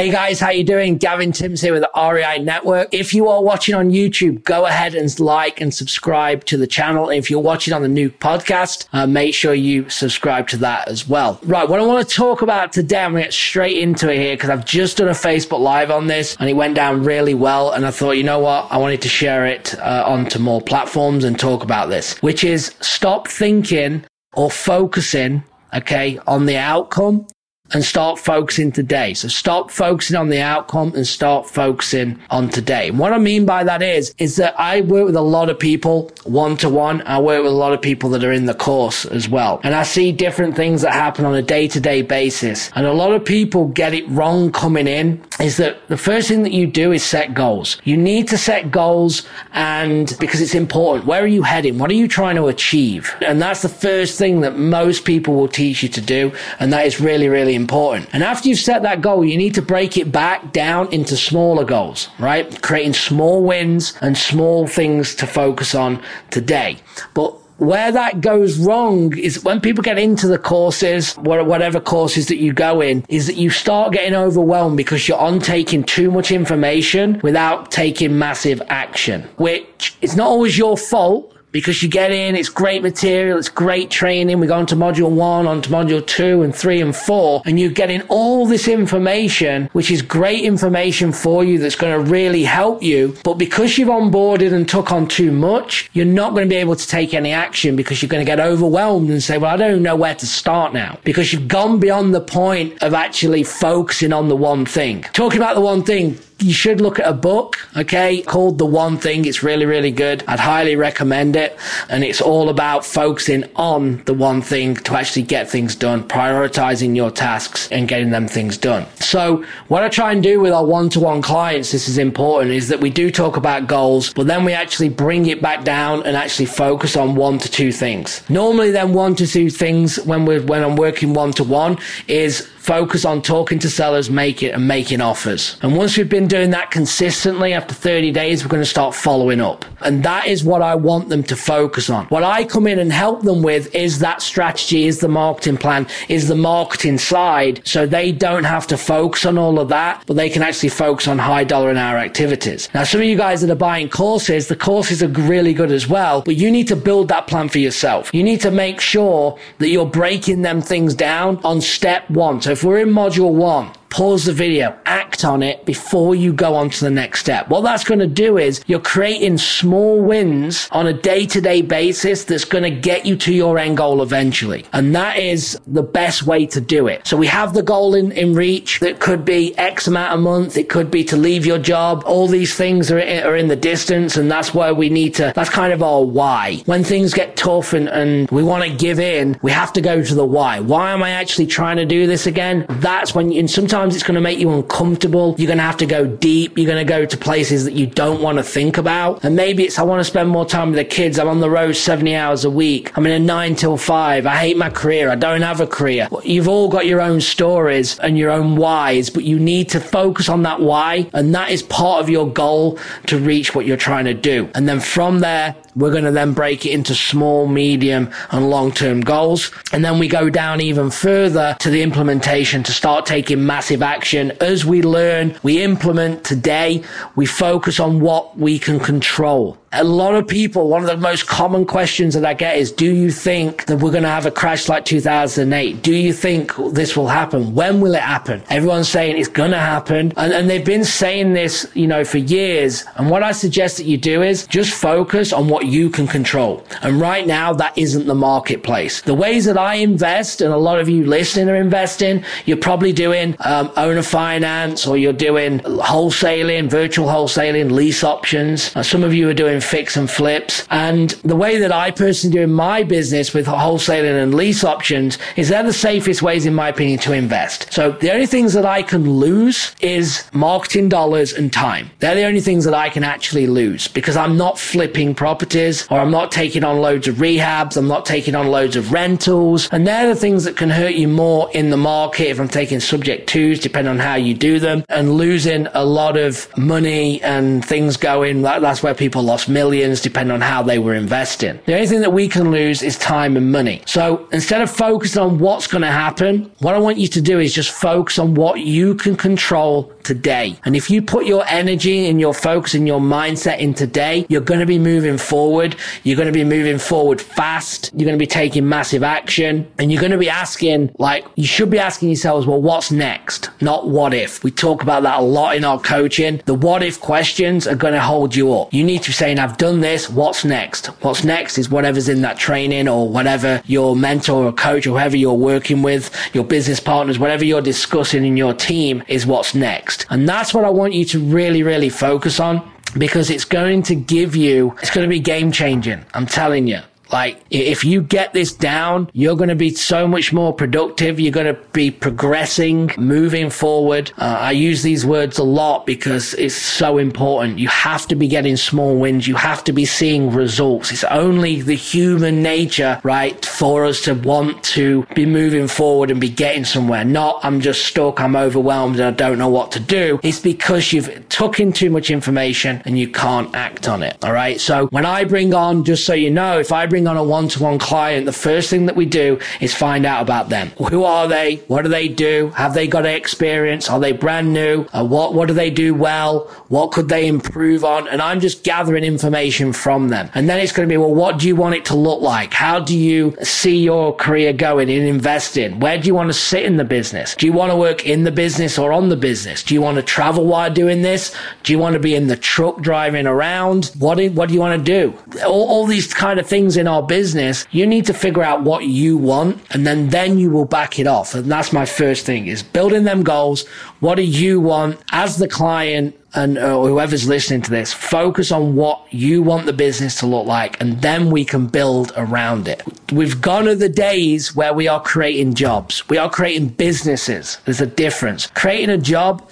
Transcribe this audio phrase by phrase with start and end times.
[0.00, 0.96] Hey guys, how you doing?
[0.96, 2.88] Gavin Timms here with the REI Network.
[2.90, 7.10] If you are watching on YouTube, go ahead and like and subscribe to the channel.
[7.10, 10.88] And If you're watching on the new podcast, uh, make sure you subscribe to that
[10.88, 11.38] as well.
[11.42, 14.16] Right, what I want to talk about today, I'm going to get straight into it
[14.16, 17.34] here because I've just done a Facebook Live on this and it went down really
[17.34, 17.72] well.
[17.72, 18.72] And I thought, you know what?
[18.72, 22.74] I wanted to share it uh, onto more platforms and talk about this, which is
[22.80, 25.44] stop thinking or focusing,
[25.74, 27.26] okay, on the outcome
[27.72, 29.14] and start focusing today.
[29.14, 32.88] So stop focusing on the outcome and start focusing on today.
[32.88, 35.58] And what I mean by that is, is that I work with a lot of
[35.58, 37.02] people one to one.
[37.02, 39.60] I work with a lot of people that are in the course as well.
[39.62, 42.70] And I see different things that happen on a day to day basis.
[42.74, 46.42] And a lot of people get it wrong coming in is that the first thing
[46.42, 47.78] that you do is set goals.
[47.84, 51.06] You need to set goals and because it's important.
[51.06, 51.78] Where are you heading?
[51.78, 53.14] What are you trying to achieve?
[53.20, 56.32] And that's the first thing that most people will teach you to do.
[56.58, 58.08] And that is really, really important.
[58.12, 61.64] And after you've set that goal, you need to break it back down into smaller
[61.64, 62.44] goals, right?
[62.62, 66.78] Creating small wins and small things to focus on today.
[67.14, 72.38] But where that goes wrong is when people get into the courses, whatever courses that
[72.38, 76.32] you go in, is that you start getting overwhelmed because you're on taking too much
[76.32, 82.36] information without taking massive action, which is not always your fault because you get in,
[82.36, 84.40] it's great material, it's great training.
[84.40, 87.58] We go on to module one, on to module two and three and four, and
[87.58, 92.44] you're getting all this information, which is great information for you that's going to really
[92.44, 93.16] help you.
[93.24, 96.76] But because you've onboarded and took on too much, you're not going to be able
[96.76, 99.82] to take any action because you're going to get overwhelmed and say, well, I don't
[99.82, 104.28] know where to start now because you've gone beyond the point of actually focusing on
[104.28, 105.02] the one thing.
[105.12, 108.96] Talking about the one thing, you should look at a book, okay, called The One
[108.96, 109.24] Thing.
[109.24, 110.24] It's really, really good.
[110.26, 111.58] I'd highly recommend it.
[111.88, 116.96] And it's all about focusing on the one thing to actually get things done, prioritizing
[116.96, 118.86] your tasks and getting them things done.
[119.00, 122.80] So what I try and do with our one-to-one clients, this is important, is that
[122.80, 126.46] we do talk about goals, but then we actually bring it back down and actually
[126.46, 128.22] focus on one to two things.
[128.30, 131.78] Normally then one to two things when we're, when I'm working one-to-one
[132.08, 135.56] is focus on talking to sellers, make it and making offers.
[135.62, 139.40] And once we've been doing that consistently after 30 days, we're going to start following
[139.40, 139.64] up.
[139.80, 142.04] And that is what I want them to focus on.
[142.06, 145.86] What I come in and help them with is that strategy, is the marketing plan,
[146.10, 147.62] is the marketing side.
[147.64, 151.08] So they don't have to focus on all of that, but they can actually focus
[151.08, 152.68] on high dollar an hour activities.
[152.74, 155.88] Now, some of you guys that are buying courses, the courses are really good as
[155.88, 158.12] well, but you need to build that plan for yourself.
[158.12, 162.42] You need to make sure that you're breaking them things down on step one.
[162.42, 166.32] So so if we're in module one, pause the video, act on it before you
[166.32, 167.48] go on to the next step.
[167.48, 171.60] What that's going to do is you're creating small wins on a day to day
[171.60, 174.64] basis that's going to get you to your end goal eventually.
[174.72, 177.06] And that is the best way to do it.
[177.06, 180.56] So we have the goal in, in reach that could be X amount a month.
[180.56, 182.04] It could be to leave your job.
[182.06, 184.16] All these things are, are in the distance.
[184.16, 186.62] And that's where we need to, that's kind of our why.
[186.66, 190.02] When things get tough and, and we want to give in, we have to go
[190.02, 190.60] to the why.
[190.60, 192.66] Why am I actually trying to do this again?
[192.68, 195.34] That's when, and sometimes Sometimes it's going to make you uncomfortable.
[195.38, 196.58] You're going to have to go deep.
[196.58, 199.24] You're going to go to places that you don't want to think about.
[199.24, 201.18] And maybe it's, I want to spend more time with the kids.
[201.18, 202.94] I'm on the road 70 hours a week.
[202.98, 204.26] I'm in a nine till five.
[204.26, 205.08] I hate my career.
[205.08, 206.08] I don't have a career.
[206.24, 210.28] You've all got your own stories and your own whys, but you need to focus
[210.28, 211.08] on that why.
[211.14, 214.50] And that is part of your goal to reach what you're trying to do.
[214.54, 218.72] And then from there, we're going to then break it into small, medium and long
[218.72, 219.52] term goals.
[219.72, 224.32] And then we go down even further to the implementation to start taking massive action.
[224.40, 226.82] As we learn, we implement today,
[227.14, 231.28] we focus on what we can control a lot of people, one of the most
[231.28, 234.30] common questions that I get is, do you think that we're going to have a
[234.30, 235.80] crash like 2008?
[235.80, 237.54] Do you think this will happen?
[237.54, 238.42] When will it happen?
[238.50, 240.12] Everyone's saying it's going to happen.
[240.16, 242.84] And, and they've been saying this, you know, for years.
[242.96, 246.66] And what I suggest that you do is just focus on what you can control.
[246.82, 249.02] And right now, that isn't the marketplace.
[249.02, 252.92] The ways that I invest, and a lot of you listening are investing, you're probably
[252.92, 258.72] doing um, owner finance or you're doing wholesaling, virtual wholesaling, lease options.
[258.84, 260.66] Some of you are doing doing fix and flips.
[260.70, 265.18] And the way that I personally do in my business with wholesaling and lease options
[265.36, 267.72] is they're the safest ways, in my opinion, to invest.
[267.72, 271.90] So the only things that I can lose is marketing dollars and time.
[271.98, 275.98] They're the only things that I can actually lose because I'm not flipping properties or
[275.98, 277.76] I'm not taking on loads of rehabs.
[277.76, 279.68] I'm not taking on loads of rentals.
[279.72, 282.80] And they're the things that can hurt you more in the market if I'm taking
[282.80, 287.64] subject twos, depending on how you do them and losing a lot of money and
[287.64, 288.42] things going.
[288.42, 291.58] That's where people lost millions depending on how they were investing.
[291.66, 293.82] The only thing that we can lose is time and money.
[293.86, 297.38] So instead of focusing on what's going to happen, what I want you to do
[297.38, 300.58] is just focus on what you can control today.
[300.64, 304.40] And if you put your energy and your focus and your mindset in today, you're
[304.40, 305.76] going to be moving forward.
[306.04, 307.90] You're going to be moving forward fast.
[307.94, 311.46] You're going to be taking massive action and you're going to be asking, like, you
[311.46, 313.50] should be asking yourselves, well, what's next?
[313.60, 314.42] Not what if.
[314.44, 316.40] We talk about that a lot in our coaching.
[316.44, 318.72] The what if questions are going to hold you up.
[318.72, 320.08] You need to be saying, I've done this.
[320.08, 320.86] What's next?
[321.02, 325.16] What's next is whatever's in that training or whatever your mentor or coach or whoever
[325.16, 330.06] you're working with, your business partners, whatever you're discussing in your team is what's next.
[330.10, 333.94] And that's what I want you to really, really focus on because it's going to
[333.94, 336.04] give you, it's going to be game changing.
[336.14, 336.80] I'm telling you.
[337.12, 341.18] Like, if you get this down, you're going to be so much more productive.
[341.18, 344.12] You're going to be progressing, moving forward.
[344.18, 347.58] Uh, I use these words a lot because it's so important.
[347.58, 349.26] You have to be getting small wins.
[349.26, 350.90] You have to be seeing results.
[350.92, 356.20] It's only the human nature, right, for us to want to be moving forward and
[356.20, 357.04] be getting somewhere.
[357.04, 358.20] Not, I'm just stuck.
[358.20, 360.20] I'm overwhelmed and I don't know what to do.
[360.22, 364.16] It's because you've took in too much information and you can't act on it.
[364.24, 364.60] All right.
[364.60, 367.24] So when I bring on, just so you know, if I bring bring on a
[367.24, 370.68] one-to-one client, the first thing that we do is find out about them.
[370.90, 371.56] Who are they?
[371.66, 372.52] What do they do?
[372.56, 373.88] Have they got experience?
[373.88, 374.84] Are they brand new?
[374.92, 376.40] Uh, what what do they do well?
[376.68, 378.06] What could they improve on?
[378.08, 380.28] And I'm just gathering information from them.
[380.34, 382.52] And then it's going to be, well, what do you want it to look like?
[382.52, 385.80] How do you see your career going in investing?
[385.80, 387.34] Where do you want to sit in the business?
[387.34, 389.62] Do you want to work in the business or on the business?
[389.62, 391.34] Do you want to travel while doing this?
[391.62, 393.90] Do you want to be in the truck driving around?
[393.98, 395.40] What do, what do you want to do?
[395.44, 398.84] All, all these kind of things in our business, you need to figure out what
[398.84, 401.34] you want and then, then you will back it off.
[401.34, 403.66] And that's my first thing is building them goals.
[404.00, 406.16] What do you want as the client?
[406.34, 410.46] and uh, whoever's listening to this, focus on what you want the business to look
[410.46, 412.82] like, and then we can build around it.
[413.12, 416.08] We've gone to the days where we are creating jobs.
[416.08, 417.58] We are creating businesses.
[417.64, 418.46] There's a difference.
[418.46, 419.50] Creating a job,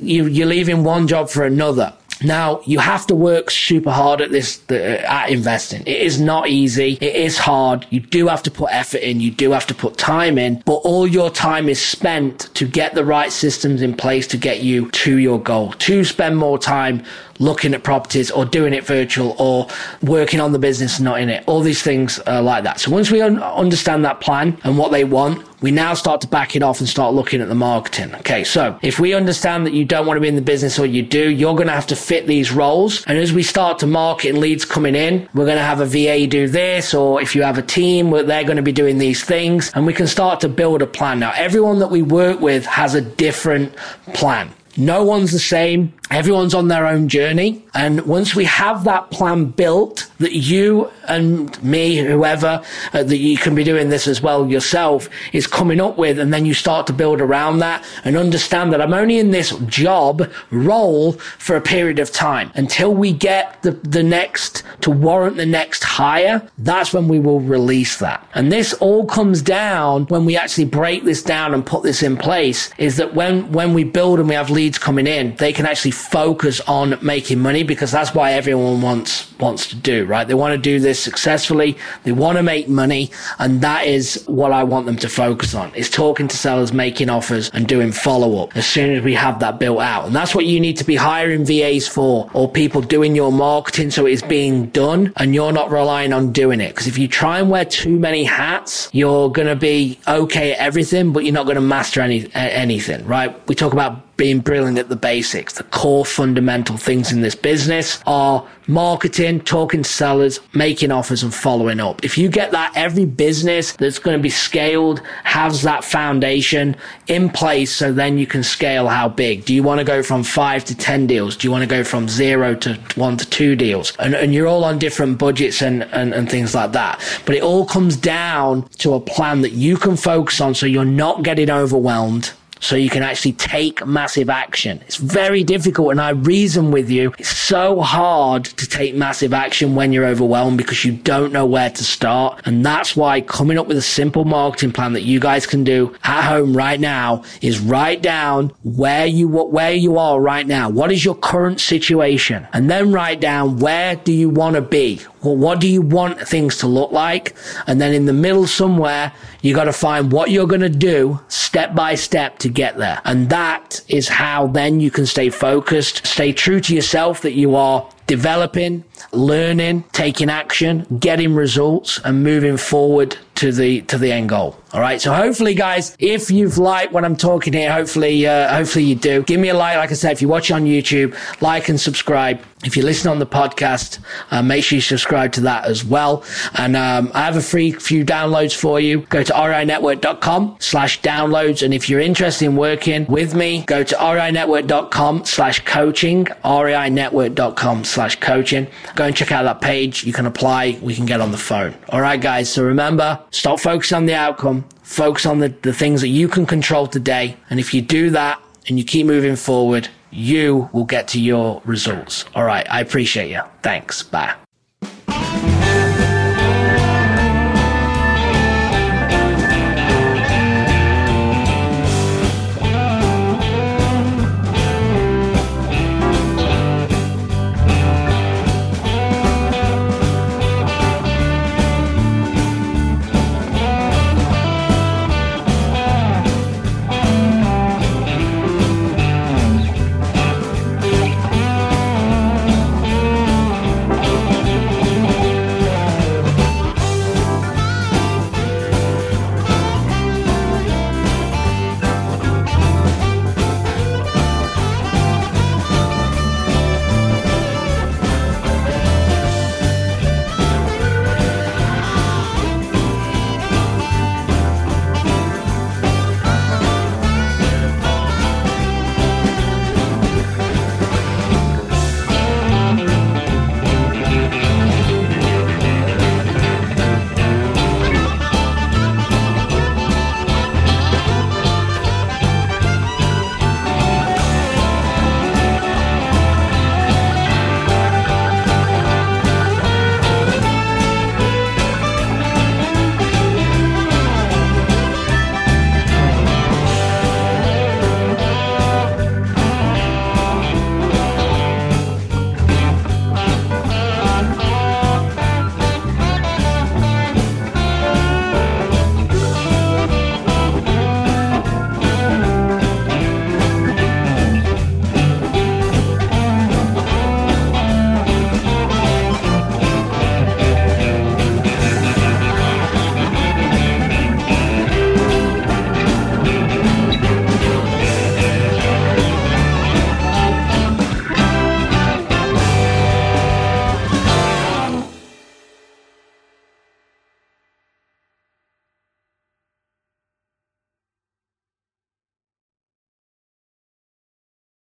[0.00, 1.92] you, you're leaving one job for another.
[2.22, 5.82] Now you have to work super hard at this at investing.
[5.82, 6.98] It is not easy.
[7.00, 7.86] It is hard.
[7.90, 9.20] You do have to put effort in.
[9.20, 12.94] You do have to put time in, but all your time is spent to get
[12.94, 15.72] the right systems in place to get you to your goal.
[15.72, 17.04] To spend more time
[17.38, 19.68] looking at properties or doing it virtual or
[20.02, 21.44] working on the business not in it.
[21.46, 22.80] All these things are like that.
[22.80, 26.28] So once we un- understand that plan and what they want, we now start to
[26.28, 28.14] back it off and start looking at the marketing.
[28.14, 30.86] Okay, so if we understand that you don't want to be in the business or
[30.86, 33.04] you do, you're going to have to fit these roles.
[33.06, 36.28] And as we start to market leads coming in, we're going to have a VA
[36.28, 39.72] do this, or if you have a team, they're going to be doing these things,
[39.74, 41.18] and we can start to build a plan.
[41.18, 43.74] Now, everyone that we work with has a different
[44.14, 44.52] plan.
[44.76, 45.92] No one's the same.
[46.10, 47.64] Everyone's on their own journey.
[47.74, 52.62] And once we have that plan built, that you and me, whoever,
[52.92, 56.32] uh, that you can be doing this as well yourself, is coming up with, and
[56.32, 60.30] then you start to build around that and understand that I'm only in this job
[60.50, 65.46] role for a period of time until we get the, the next to warrant the
[65.46, 66.48] next hire.
[66.58, 68.26] That's when we will release that.
[68.34, 72.16] And this all comes down when we actually break this down and put this in
[72.16, 75.64] place is that when, when we build and we have leads coming in, they can
[75.64, 80.26] actually focus on making money because that's why everyone wants wants to do, right?
[80.26, 81.76] They want to do this successfully.
[82.04, 83.10] They want to make money.
[83.38, 87.10] And that is what I want them to focus on is talking to sellers, making
[87.10, 90.06] offers and doing follow up as soon as we have that built out.
[90.06, 93.90] And that's what you need to be hiring VAs for or people doing your marketing.
[93.90, 96.74] So it's being done and you're not relying on doing it.
[96.74, 100.58] Cause if you try and wear too many hats, you're going to be okay at
[100.58, 103.36] everything, but you're not going to master any, anything, right?
[103.48, 105.54] We talk about being brilliant at the basics.
[105.54, 111.32] The core fundamental things in this business are marketing, talking to sellers, making offers and
[111.32, 112.04] following up.
[112.04, 117.28] If you get that, every business that's going to be scaled has that foundation in
[117.30, 117.74] place.
[117.74, 119.44] So then you can scale how big.
[119.44, 121.36] Do you want to go from five to 10 deals?
[121.36, 123.92] Do you want to go from zero to one to two deals?
[123.98, 127.00] And, and you're all on different budgets and, and, and things like that.
[127.24, 130.84] But it all comes down to a plan that you can focus on so you're
[130.84, 134.80] not getting overwhelmed so you can actually take massive action.
[134.86, 135.90] It's very difficult.
[135.90, 137.12] And I reason with you.
[137.18, 141.70] It's so hard to take massive action when you're overwhelmed because you don't know where
[141.70, 142.42] to start.
[142.44, 145.94] And that's why coming up with a simple marketing plan that you guys can do
[146.04, 150.68] at home right now is write down where you, where you are right now.
[150.68, 152.46] What is your current situation?
[152.52, 155.00] And then write down where do you want to be?
[155.26, 157.34] Well, what do you want things to look like?
[157.66, 161.18] And then in the middle somewhere, you got to find what you're going to do
[161.26, 163.00] step by step to get there.
[163.04, 167.56] And that is how then you can stay focused, stay true to yourself that you
[167.56, 174.28] are developing, learning, taking action, getting results and moving forward to the to the end
[174.28, 174.56] goal.
[174.72, 175.00] All right.
[175.00, 179.22] So hopefully, guys, if you've liked what I'm talking here, hopefully, uh, hopefully you do.
[179.22, 179.76] Give me a like.
[179.76, 182.40] Like I said, if you watch on YouTube, like and subscribe.
[182.64, 183.98] If you listen on the podcast,
[184.30, 186.24] uh, make sure you subscribe to that as well.
[186.54, 189.02] And um, I have a free few downloads for you.
[189.02, 191.62] Go to REINetwork.com slash downloads.
[191.62, 198.20] And if you're interested in working with me, go to REINetwork.com slash coaching, REINetwork.com slash
[198.20, 198.66] coaching.
[198.94, 200.04] Go and check out that page.
[200.04, 200.78] You can apply.
[200.80, 201.74] We can get on the phone.
[201.90, 202.50] All right, guys.
[202.50, 204.64] So remember, stop focusing on the outcome.
[204.82, 207.36] Focus on the, the things that you can control today.
[207.50, 211.60] And if you do that and you keep moving forward, you will get to your
[211.64, 212.24] results.
[212.34, 212.66] All right.
[212.70, 213.42] I appreciate you.
[213.62, 214.02] Thanks.
[214.02, 214.34] Bye.